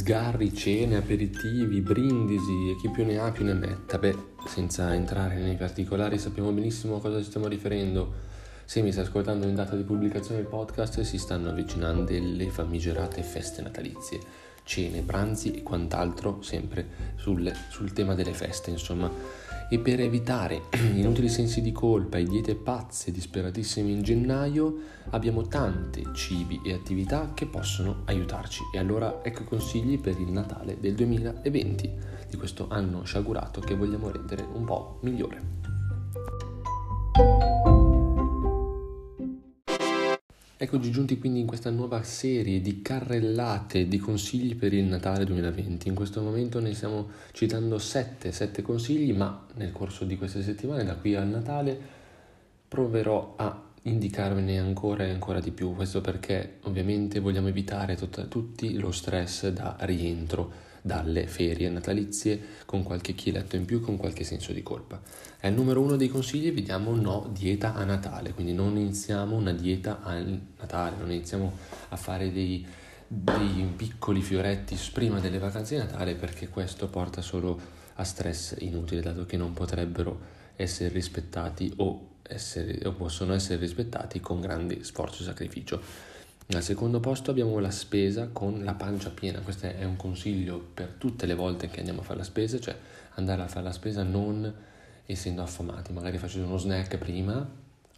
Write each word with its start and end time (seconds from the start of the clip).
sgarri, 0.00 0.54
cene, 0.54 0.96
aperitivi, 0.96 1.82
brindisi 1.82 2.70
e 2.70 2.76
chi 2.80 2.88
più 2.88 3.04
ne 3.04 3.18
ha 3.18 3.30
più 3.30 3.44
ne 3.44 3.52
metta. 3.52 3.98
Beh, 3.98 4.16
senza 4.46 4.94
entrare 4.94 5.34
nei 5.34 5.56
particolari 5.56 6.18
sappiamo 6.18 6.50
benissimo 6.52 6.96
a 6.96 7.00
cosa 7.00 7.18
ci 7.18 7.24
stiamo 7.24 7.48
riferendo. 7.48 8.28
Se 8.64 8.80
mi 8.80 8.92
stai 8.92 9.04
ascoltando 9.04 9.46
in 9.46 9.54
data 9.54 9.76
di 9.76 9.82
pubblicazione 9.82 10.40
del 10.40 10.48
podcast 10.48 11.02
si 11.02 11.18
stanno 11.18 11.50
avvicinando 11.50 12.10
le 12.18 12.48
famigerate 12.48 13.22
feste 13.22 13.60
natalizie, 13.60 14.20
cene, 14.64 15.02
pranzi 15.02 15.52
e 15.52 15.62
quant'altro 15.62 16.40
sempre 16.40 16.88
sul, 17.16 17.52
sul 17.68 17.92
tema 17.92 18.14
delle 18.14 18.32
feste, 18.32 18.70
insomma 18.70 19.10
e 19.70 19.78
per 19.78 20.00
evitare 20.00 20.62
inutili 20.94 21.28
sensi 21.28 21.62
di 21.62 21.70
colpa 21.70 22.18
e 22.18 22.24
diete 22.24 22.56
pazze 22.56 23.12
disperatissime 23.12 23.90
in 23.90 24.02
gennaio 24.02 24.78
abbiamo 25.10 25.46
tante 25.46 26.02
cibi 26.12 26.60
e 26.64 26.72
attività 26.72 27.30
che 27.32 27.46
possono 27.46 28.02
aiutarci 28.06 28.62
e 28.74 28.78
allora 28.78 29.20
ecco 29.22 29.44
consigli 29.44 30.00
per 30.00 30.18
il 30.18 30.32
Natale 30.32 30.76
del 30.80 30.94
2020 30.96 31.92
di 32.28 32.36
questo 32.36 32.66
anno 32.68 33.04
sciagurato 33.04 33.60
che 33.60 33.76
vogliamo 33.76 34.10
rendere 34.10 34.44
un 34.52 34.64
po' 34.64 34.98
migliore. 35.02 35.69
Eccoci 40.62 40.90
giunti 40.90 41.18
quindi 41.18 41.40
in 41.40 41.46
questa 41.46 41.70
nuova 41.70 42.02
serie 42.02 42.60
di 42.60 42.82
carrellate 42.82 43.88
di 43.88 43.96
consigli 43.96 44.54
per 44.54 44.74
il 44.74 44.84
Natale 44.84 45.24
2020. 45.24 45.88
In 45.88 45.94
questo 45.94 46.20
momento 46.20 46.60
ne 46.60 46.74
stiamo 46.74 47.08
citando 47.32 47.78
7, 47.78 48.30
7 48.30 48.60
consigli, 48.60 49.14
ma 49.14 49.46
nel 49.54 49.72
corso 49.72 50.04
di 50.04 50.18
queste 50.18 50.42
settimane, 50.42 50.84
da 50.84 50.96
qui 50.96 51.14
al 51.14 51.28
Natale, 51.28 51.80
proverò 52.68 53.36
a 53.38 53.68
indicarvene 53.84 54.58
ancora 54.58 55.06
e 55.06 55.10
ancora 55.12 55.40
di 55.40 55.50
più. 55.50 55.74
Questo 55.74 56.02
perché 56.02 56.58
ovviamente 56.64 57.20
vogliamo 57.20 57.48
evitare 57.48 57.96
tutta, 57.96 58.24
tutti 58.24 58.74
lo 58.74 58.92
stress 58.92 59.48
da 59.48 59.78
rientro 59.80 60.52
dalle 60.82 61.26
ferie 61.26 61.68
natalizie 61.68 62.40
con 62.64 62.82
qualche 62.82 63.14
chiletto 63.14 63.56
in 63.56 63.64
più, 63.64 63.80
con 63.80 63.96
qualche 63.96 64.24
senso 64.24 64.52
di 64.52 64.62
colpa. 64.62 65.00
È 65.38 65.46
il 65.46 65.54
numero 65.54 65.80
uno 65.80 65.96
dei 65.96 66.08
consigli, 66.08 66.52
vediamo 66.52 66.94
no 66.94 67.30
dieta 67.32 67.74
a 67.74 67.84
Natale, 67.84 68.32
quindi 68.32 68.52
non 68.52 68.76
iniziamo 68.76 69.36
una 69.36 69.52
dieta 69.52 70.02
a 70.02 70.18
Natale, 70.58 70.96
non 70.98 71.10
iniziamo 71.10 71.52
a 71.88 71.96
fare 71.96 72.32
dei, 72.32 72.66
dei 73.06 73.72
piccoli 73.76 74.22
fioretti 74.22 74.78
prima 74.92 75.20
delle 75.20 75.38
vacanze 75.38 75.76
di 75.76 75.82
Natale 75.82 76.14
perché 76.14 76.48
questo 76.48 76.88
porta 76.88 77.20
solo 77.22 77.78
a 77.94 78.04
stress 78.04 78.56
inutile, 78.58 79.02
dato 79.02 79.26
che 79.26 79.36
non 79.36 79.52
potrebbero 79.52 80.38
essere 80.56 80.90
rispettati 80.90 81.72
o, 81.76 82.16
essere, 82.22 82.86
o 82.86 82.92
possono 82.92 83.34
essere 83.34 83.58
rispettati 83.58 84.20
con 84.20 84.40
grande 84.40 84.84
sforzo 84.84 85.22
e 85.22 85.26
sacrificio. 85.26 85.82
Al 86.52 86.64
secondo 86.64 86.98
posto 86.98 87.30
abbiamo 87.30 87.60
la 87.60 87.70
spesa 87.70 88.28
con 88.32 88.64
la 88.64 88.74
pancia 88.74 89.10
piena, 89.10 89.38
questo 89.38 89.66
è 89.66 89.84
un 89.84 89.94
consiglio 89.94 90.58
per 90.58 90.94
tutte 90.98 91.24
le 91.24 91.34
volte 91.34 91.68
che 91.68 91.78
andiamo 91.78 92.00
a 92.00 92.02
fare 92.02 92.18
la 92.18 92.24
spesa, 92.24 92.58
cioè 92.58 92.76
andare 93.14 93.42
a 93.42 93.46
fare 93.46 93.64
la 93.64 93.72
spesa 93.72 94.02
non 94.02 94.52
essendo 95.06 95.42
affamati, 95.42 95.92
magari 95.92 96.18
facendo 96.18 96.48
uno 96.48 96.58
snack 96.58 96.98
prima 96.98 97.48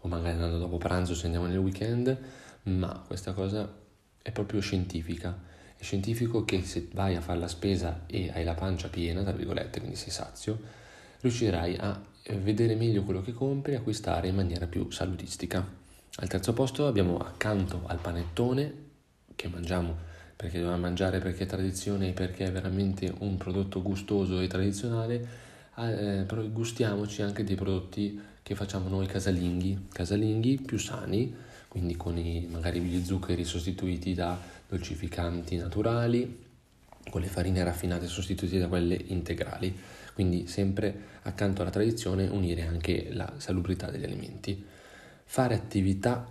o 0.00 0.06
magari 0.08 0.34
andando 0.34 0.58
dopo 0.58 0.76
pranzo 0.76 1.14
se 1.14 1.24
andiamo 1.24 1.46
nel 1.46 1.56
weekend, 1.56 2.16
ma 2.64 3.02
questa 3.06 3.32
cosa 3.32 3.66
è 4.20 4.30
proprio 4.32 4.60
scientifica. 4.60 5.34
È 5.74 5.82
scientifico 5.82 6.44
che 6.44 6.62
se 6.62 6.88
vai 6.92 7.16
a 7.16 7.22
fare 7.22 7.38
la 7.38 7.48
spesa 7.48 8.02
e 8.06 8.30
hai 8.34 8.44
la 8.44 8.54
pancia 8.54 8.88
piena, 8.88 9.22
tra 9.22 9.32
virgolette, 9.32 9.78
quindi 9.78 9.96
sei 9.96 10.10
sazio, 10.10 10.60
riuscirai 11.20 11.76
a 11.78 11.98
vedere 12.38 12.74
meglio 12.74 13.02
quello 13.02 13.22
che 13.22 13.32
compri 13.32 13.72
e 13.72 13.76
acquistare 13.76 14.28
in 14.28 14.34
maniera 14.34 14.66
più 14.66 14.90
salutistica. 14.90 15.80
Al 16.16 16.28
terzo 16.28 16.52
posto 16.52 16.86
abbiamo 16.86 17.16
accanto 17.16 17.84
al 17.86 17.98
panettone 17.98 18.74
che 19.34 19.48
mangiamo 19.48 19.96
perché 20.36 20.58
dobbiamo 20.58 20.78
mangiare 20.78 21.20
perché 21.20 21.44
è 21.44 21.46
tradizione 21.46 22.08
e 22.08 22.12
perché 22.12 22.44
è 22.44 22.52
veramente 22.52 23.10
un 23.20 23.38
prodotto 23.38 23.80
gustoso 23.80 24.40
e 24.40 24.46
tradizionale, 24.46 25.26
eh, 25.78 26.26
gustiamoci 26.50 27.22
anche 27.22 27.44
dei 27.44 27.54
prodotti 27.54 28.20
che 28.42 28.54
facciamo 28.54 28.88
noi 28.88 29.06
casalinghi, 29.06 29.86
casalinghi 29.90 30.60
più 30.66 30.78
sani, 30.78 31.34
quindi 31.68 31.96
con 31.96 32.18
i, 32.18 32.46
magari 32.50 32.80
gli 32.80 33.02
zuccheri 33.02 33.44
sostituiti 33.44 34.12
da 34.12 34.38
dolcificanti 34.68 35.56
naturali, 35.56 36.44
con 37.08 37.22
le 37.22 37.28
farine 37.28 37.64
raffinate 37.64 38.06
sostituite 38.06 38.58
da 38.58 38.68
quelle 38.68 39.00
integrali. 39.06 39.74
Quindi 40.12 40.46
sempre 40.46 40.94
accanto 41.22 41.62
alla 41.62 41.70
tradizione 41.70 42.26
unire 42.26 42.66
anche 42.66 43.08
la 43.12 43.32
salubrità 43.38 43.90
degli 43.90 44.04
alimenti 44.04 44.80
fare 45.24 45.54
attività 45.54 46.26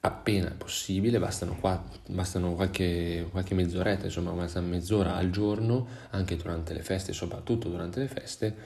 appena 0.00 0.54
possibile, 0.56 1.18
bastano, 1.18 1.56
qua, 1.58 1.82
bastano 2.06 2.54
qualche, 2.54 3.26
qualche, 3.30 3.54
mezz'oretta, 3.54 4.06
insomma, 4.06 4.32
mezz'ora 4.60 5.16
al 5.16 5.30
giorno, 5.30 5.86
anche 6.10 6.36
durante 6.36 6.72
le 6.72 6.82
feste, 6.82 7.12
soprattutto 7.12 7.68
durante 7.68 8.00
le 8.00 8.08
feste, 8.08 8.56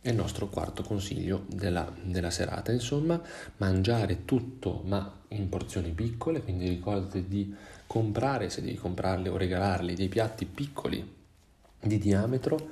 è 0.00 0.08
il 0.08 0.16
nostro 0.16 0.48
quarto 0.48 0.82
consiglio 0.82 1.44
della, 1.48 1.90
della 2.02 2.30
serata. 2.30 2.72
Insomma, 2.72 3.20
mangiare 3.58 4.24
tutto 4.24 4.82
ma 4.84 5.18
in 5.28 5.48
porzioni 5.48 5.90
piccole, 5.90 6.42
quindi 6.42 6.68
ricordati 6.68 7.26
di 7.28 7.54
comprare, 7.86 8.50
se 8.50 8.62
devi 8.62 8.76
comprarle 8.76 9.28
o 9.28 9.36
regalarli, 9.36 9.94
dei 9.94 10.08
piatti 10.08 10.44
piccoli 10.44 11.18
di 11.80 11.98
diametro, 11.98 12.70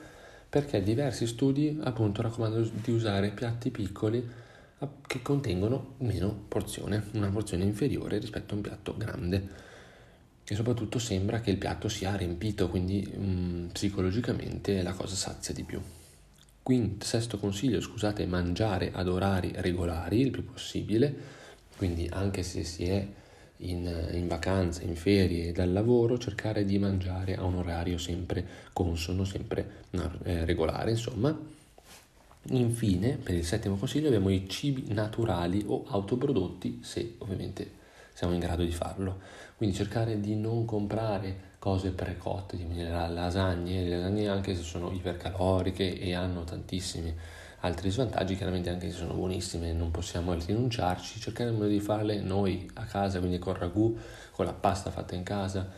perché 0.49 0.83
diversi 0.83 1.27
studi 1.27 1.79
appunto 1.83 2.23
raccomandano 2.23 2.69
di 2.73 2.91
usare 2.91 3.31
piatti 3.31 3.71
piccoli 3.71 4.47
che 5.07 5.23
contengono 5.23 5.95
meno 5.99 6.45
porzione, 6.47 7.05
una 7.13 7.31
porzione 7.31 7.65
inferiore 7.65 8.19
rispetto 8.19 8.55
a 8.55 8.57
un 8.57 8.63
piatto 8.63 8.97
grande. 8.97 9.67
E 10.45 10.55
soprattutto 10.55 10.99
sembra 10.99 11.41
che 11.41 11.51
il 11.51 11.59
piatto 11.59 11.89
sia 11.89 12.15
riempito, 12.15 12.69
quindi 12.69 13.07
mm, 13.15 13.67
psicologicamente 13.69 14.83
la 14.83 14.93
cosa 14.93 15.15
sazia 15.15 15.53
di 15.53 15.63
più. 15.63 15.81
Quinto, 16.63 17.05
sesto 17.05 17.39
consiglio, 17.39 17.81
scusate, 17.81 18.27
mangiare 18.27 18.91
ad 18.93 19.09
orari 19.09 19.53
regolari 19.57 20.21
il 20.21 20.31
più 20.31 20.45
possibile, 20.45 21.15
quindi 21.77 22.09
anche 22.11 22.43
se 22.43 22.65
si 22.65 22.85
è 22.85 23.07
in, 23.59 24.11
in 24.13 24.29
vacanza, 24.29 24.83
in 24.83 24.97
ferie, 24.97 25.53
dal 25.53 25.73
lavoro, 25.73 26.19
cercare 26.19 26.65
di 26.65 26.79
mangiare 26.79 27.35
a 27.37 27.45
un 27.45 27.57
orario 27.57 27.99
sempre 27.99 28.47
consono, 28.73 29.25
sempre 29.25 29.85
eh, 30.23 30.45
regolare, 30.45 30.93
insomma 30.93 31.37
Infine, 32.51 33.17
per 33.17 33.35
il 33.35 33.45
settimo 33.45 33.77
consiglio, 33.77 34.07
abbiamo 34.09 34.31
i 34.31 34.49
cibi 34.49 34.93
naturali 34.93 35.65
o 35.67 35.85
autoprodotti, 35.87 36.81
se 36.83 37.17
ovviamente 37.19 37.73
siamo 38.15 38.33
in 38.33 38.41
grado 38.41 38.65
di 38.65 38.73
farlo. 38.73 39.21
Quindi 39.57 39.77
cercare 39.77 40.19
di 40.19 40.35
non 40.35 40.65
comprare 40.65 41.57
cose 41.59 41.91
precotte, 41.91 42.57
quindi 42.57 42.83
le 42.83 42.91
lasagne, 42.91 43.85
le 43.85 43.97
lasagne 43.97 44.29
anche 44.29 44.55
se 44.55 44.63
sono 44.63 44.91
ipercaloriche 44.93 45.99
e 45.99 46.15
hanno 46.15 46.45
tantissimi 46.45 47.15
altri 47.61 47.91
svantaggi, 47.91 48.37
chiaramente 48.37 48.71
anche 48.71 48.91
se 48.91 48.97
sono 48.97 49.15
buonissime 49.15 49.73
non 49.73 49.91
possiamo 49.91 50.33
rinunciarci, 50.33 51.21
cercheremo 51.21 51.67
di 51.67 51.81
farle 51.81 52.21
noi 52.21 52.71
a 52.75 52.85
casa, 52.85 53.19
quindi 53.19 53.39
con 53.39 53.55
ragù, 53.55 53.97
con 54.31 54.47
la 54.47 54.53
pasta 54.53 54.91
fatta 54.91 55.15
in 55.15 55.25
casa, 55.25 55.69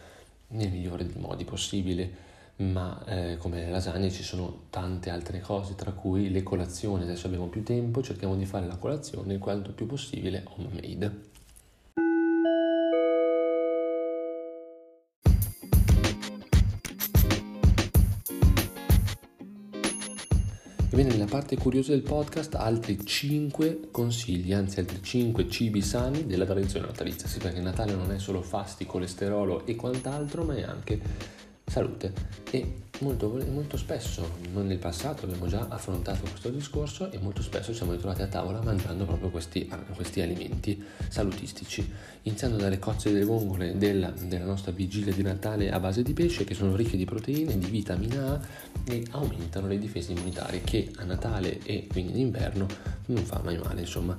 nel 0.49 0.71
migliore 0.71 1.07
dei 1.07 1.21
modi 1.21 1.45
possibile 1.45 2.29
ma 2.61 3.03
eh, 3.07 3.37
come 3.39 3.65
le 3.65 3.71
lasagne 3.71 4.11
ci 4.11 4.23
sono 4.23 4.65
tante 4.69 5.09
altre 5.09 5.41
cose, 5.41 5.75
tra 5.75 5.93
cui 5.93 6.31
le 6.31 6.43
colazioni. 6.43 7.05
Adesso 7.05 7.27
abbiamo 7.27 7.47
più 7.47 7.63
tempo, 7.63 8.03
cerchiamo 8.03 8.37
di 8.37 8.45
fare 8.45 8.67
la 8.67 8.77
colazione 8.77 9.39
quanto 9.39 9.73
più 9.73 9.87
possibile 9.87 10.45
homemade. 10.57 11.29
Ebbene, 20.93 21.11
nella 21.11 21.25
parte 21.27 21.57
curiosa 21.57 21.93
del 21.93 22.03
podcast 22.03 22.57
altri 22.57 23.07
5 23.07 23.89
consigli, 23.91 24.53
anzi 24.53 24.81
altri 24.81 25.03
5 25.03 25.49
cibi 25.49 25.81
sani 25.81 26.27
della 26.27 26.45
tradizione 26.45 26.89
natalizia. 26.89 27.27
Sì, 27.27 27.39
perché 27.39 27.61
Natale 27.61 27.95
non 27.95 28.13
è 28.13 28.19
solo 28.19 28.43
fasti, 28.43 28.85
colesterolo 28.85 29.65
e 29.65 29.77
quant'altro, 29.77 30.43
ma 30.43 30.57
è 30.57 30.63
anche 30.63 31.39
salute. 31.71 32.13
E 32.51 32.75
molto, 33.01 33.29
molto 33.49 33.77
spesso 33.77 34.29
nel 34.53 34.79
passato 34.79 35.25
abbiamo 35.25 35.47
già 35.47 35.67
affrontato 35.69 36.23
questo 36.23 36.51
discorso 36.51 37.11
e 37.13 37.19
molto 37.19 37.43
spesso 37.43 37.73
siamo 37.73 37.93
ritrovati 37.93 38.23
a 38.23 38.27
tavola 38.27 38.61
mangiando 38.61 39.05
proprio 39.05 39.31
questi, 39.31 39.71
questi 39.95 40.21
alimenti 40.21 40.83
salutistici. 41.09 41.89
Iniziando 42.23 42.57
dalle 42.57 42.81
cozze 42.81 43.13
delle 43.13 43.25
vongole 43.25 43.79
della, 43.79 44.11
della, 44.11 44.45
nostra 44.45 44.73
vigilia 44.73 45.15
di 45.15 45.23
Natale 45.23 45.71
a 45.71 45.79
base 45.79 46.03
di 46.03 46.13
pesce 46.13 46.45
che 46.45 46.55
sono 46.55 46.75
ricche 46.75 46.97
di 46.97 47.05
proteine, 47.05 47.57
di 47.57 47.67
vitamina 47.67 48.33
A 48.33 48.41
e 48.85 49.07
aumentano 49.13 49.69
le 49.69 49.79
difese 49.79 50.13
immunitarie 50.13 50.63
che 50.63 50.91
a 50.97 51.05
Natale 51.05 51.61
e 51.63 51.87
quindi 51.87 52.13
in 52.13 52.19
inverno 52.19 52.67
non 53.07 53.25
fa 53.25 53.41
mai 53.45 53.57
male 53.59 53.81
insomma 53.81 54.19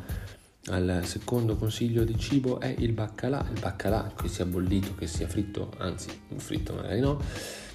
al 0.71 1.01
secondo 1.05 1.55
consiglio 1.57 2.03
di 2.03 2.17
cibo 2.17 2.59
è 2.59 2.73
il 2.77 2.93
baccalà, 2.93 3.45
il 3.53 3.59
baccalà 3.59 4.13
che 4.19 4.27
sia 4.27 4.45
bollito, 4.45 4.95
che 4.95 5.05
sia 5.05 5.27
fritto, 5.27 5.71
anzi 5.77 6.09
fritto 6.35 6.73
magari 6.73 6.99
no, 6.99 7.21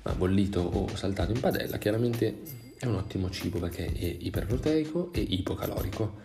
ma 0.03 0.13
bollito 0.13 0.61
o 0.61 0.97
saltato 0.97 1.33
in 1.33 1.41
padella, 1.41 1.79
chiaramente 1.79 2.65
è 2.79 2.87
un 2.87 2.95
ottimo 2.95 3.31
cibo 3.31 3.59
perché 3.59 3.87
è 3.87 4.17
iperproteico 4.19 5.13
e 5.13 5.21
ipocalorico. 5.21 6.21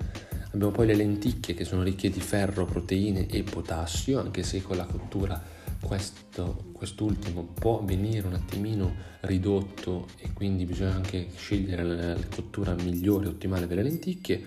Abbiamo 0.53 0.71
poi 0.71 0.87
le 0.87 0.95
lenticchie 0.95 1.53
che 1.53 1.63
sono 1.63 1.83
ricche 1.83 2.09
di 2.09 2.19
ferro, 2.19 2.65
proteine 2.65 3.27
e 3.27 3.43
potassio, 3.43 4.19
anche 4.19 4.43
se 4.43 4.61
con 4.61 4.75
la 4.75 4.85
cottura 4.85 5.41
questo, 5.81 6.71
quest'ultimo 6.73 7.43
può 7.43 7.81
venire 7.83 8.27
un 8.27 8.33
attimino 8.33 8.93
ridotto 9.21 10.07
e 10.17 10.31
quindi 10.33 10.65
bisogna 10.65 10.93
anche 10.93 11.27
scegliere 11.35 11.83
la, 11.83 12.17
cottura 12.33 12.73
migliore, 12.75 13.27
ottimale 13.27 13.65
per 13.65 13.77
le 13.77 13.83
lenticchie. 13.83 14.45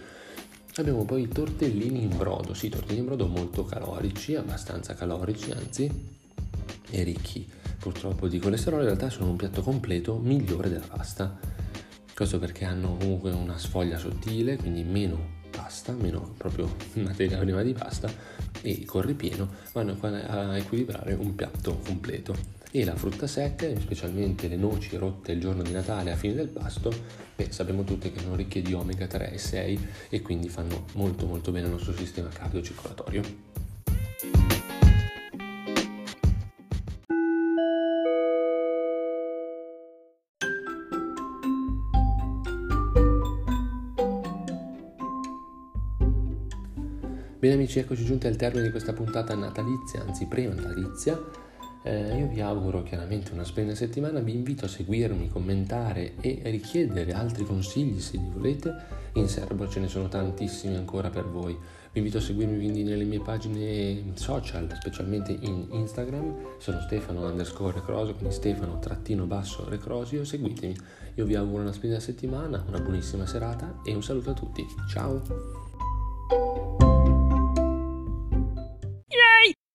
Abbiamo 0.76 1.05
poi 1.05 1.23
i 1.23 1.29
tortellini 1.29 2.03
in 2.03 2.17
brodo, 2.17 2.53
sì, 2.53 2.69
tortellini 2.69 2.99
in 2.99 3.06
brodo 3.06 3.29
molto 3.29 3.65
calorici, 3.65 4.35
abbastanza 4.35 4.94
calorici 4.94 5.53
anzi, 5.53 5.88
e 6.91 7.03
ricchi 7.05 7.49
purtroppo 7.79 8.26
di 8.26 8.41
colesterolo, 8.41 8.82
in 8.82 8.88
realtà 8.88 9.09
sono 9.09 9.31
un 9.31 9.37
piatto 9.37 9.62
completo 9.62 10.17
migliore 10.17 10.69
della 10.69 10.87
pasta. 10.87 11.38
Questo 12.12 12.41
perché 12.41 12.65
hanno 12.65 12.97
comunque 12.97 13.31
una 13.31 13.56
sfoglia 13.56 13.99
sottile, 13.99 14.56
quindi 14.56 14.82
meno 14.82 15.43
pasta, 15.50 15.93
meno 15.93 16.35
proprio 16.37 16.75
materia 16.94 17.38
prima 17.38 17.62
di 17.62 17.73
pasta 17.73 18.11
e 18.65 18.85
con 18.87 19.03
ripieno 19.03 19.49
vanno 19.73 19.97
a 20.01 20.57
equilibrare 20.57 21.13
un 21.13 21.35
piatto 21.35 21.79
completo. 21.85 22.35
E 22.71 22.85
la 22.85 22.97
frutta 22.97 23.29
secca, 23.29 23.69
specialmente 23.79 24.49
le 24.49 24.57
noci 24.57 24.97
rotte 24.97 25.31
il 25.31 25.41
giorno 25.41 25.63
di 25.63 25.71
Natale 25.71 26.11
a 26.11 26.17
fine 26.17 26.35
del 26.35 26.49
pasto, 26.49 26.93
beh, 27.37 27.53
sappiamo 27.53 27.85
tutti 27.85 28.11
che 28.11 28.19
sono 28.19 28.35
ricche 28.35 28.63
di 28.63 28.73
omega 28.73 29.07
3 29.07 29.33
e 29.33 29.39
6 29.39 29.89
e 30.09 30.23
quindi 30.23 30.49
fanno 30.49 30.87
molto 30.95 31.27
molto 31.27 31.53
bene 31.53 31.67
al 31.67 31.73
nostro 31.73 31.95
sistema 31.95 32.29
cardiocircolatorio. 32.29 33.54
Bene 47.44 47.56
amici, 47.56 47.79
eccoci 47.79 48.06
giunti 48.06 48.26
al 48.26 48.37
termine 48.37 48.64
di 48.64 48.70
questa 48.70 48.94
puntata 48.94 49.35
natalizia, 49.35 50.00
anzi 50.00 50.25
pre-natalizia. 50.25 51.23
Eh, 51.82 52.17
io 52.17 52.26
vi 52.26 52.41
auguro 52.41 52.82
chiaramente 52.82 53.35
una 53.35 53.44
splendida 53.44 53.76
settimana, 53.76 54.20
vi 54.20 54.32
invito 54.32 54.64
a 54.64 54.69
seguirmi, 54.69 55.29
commentare 55.29 56.14
e 56.23 56.41
richiedere 56.44 57.12
altri 57.12 57.44
consigli 57.44 58.00
se 58.00 58.17
li 58.17 58.31
volete. 58.32 58.75
In 59.17 59.29
serbo 59.29 59.69
ce 59.69 59.81
ne 59.81 59.88
sono 59.88 60.08
tantissimi 60.08 60.75
ancora 60.75 61.11
per 61.11 61.26
voi. 61.26 61.55
Vi 61.93 61.99
invito 61.99 62.17
a 62.17 62.23
seguirmi 62.23 62.56
quindi 62.56 62.82
nelle 62.82 63.05
mie 63.05 63.20
pagine 63.20 64.02
social, 64.14 64.67
specialmente 64.81 65.37
in 65.38 65.67
Instagram. 65.70 66.56
Sono 66.56 66.81
Stefano 66.81 67.29
underscore 67.29 67.75
Recrosio, 67.75 68.14
quindi 68.14 68.32
Stefano 68.32 68.79
trattino 68.79 69.26
basso 69.26 69.69
Recrosio. 69.69 70.25
Seguitemi. 70.25 70.75
Io 71.17 71.26
vi 71.26 71.35
auguro 71.35 71.61
una 71.61 71.73
splendida 71.73 72.00
settimana, 72.00 72.64
una 72.67 72.81
buonissima 72.81 73.26
serata 73.26 73.82
e 73.85 73.94
un 73.94 74.02
saluto 74.02 74.31
a 74.31 74.32
tutti. 74.32 74.64
Ciao! 74.88 76.84